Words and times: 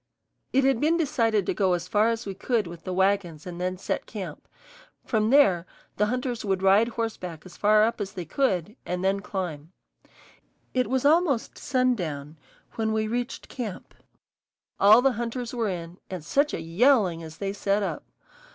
It 0.51 0.63
had 0.63 0.81
been 0.81 0.97
decided 0.97 1.45
to 1.45 1.53
go 1.53 1.73
as 1.73 1.87
far 1.87 2.09
as 2.09 2.25
we 2.25 2.33
could 2.33 2.65
with 2.65 2.85
the 2.85 2.91
wagons 2.91 3.45
and 3.45 3.61
then 3.61 3.77
set 3.77 4.07
camp; 4.07 4.47
from 5.05 5.29
there 5.29 5.67
the 5.97 6.07
hunters 6.07 6.43
would 6.43 6.63
ride 6.63 6.87
horseback 6.87 7.43
as 7.45 7.55
far 7.55 7.83
up 7.83 8.01
as 8.01 8.13
they 8.13 8.25
could 8.25 8.75
and 8.83 9.03
then 9.05 9.19
climb. 9.19 9.73
It 10.73 10.89
was 10.89 11.05
almost 11.05 11.55
sundown 11.59 12.39
when 12.77 12.93
we 12.93 13.07
reached 13.07 13.47
camp. 13.47 13.93
All 14.79 15.03
the 15.03 15.11
hunters 15.11 15.53
were 15.53 15.69
in, 15.69 15.99
and 16.09 16.25
such 16.25 16.51
a 16.55 16.59
yowling 16.61 17.21
as 17.21 17.37
they 17.37 17.53
set 17.53 17.83
up! 17.83 18.03